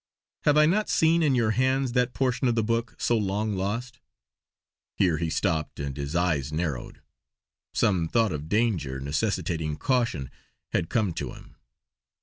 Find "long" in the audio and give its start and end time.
3.15-3.55